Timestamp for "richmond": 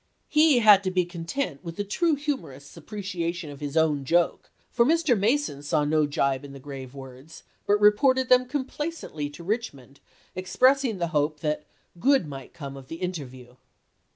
9.43-9.99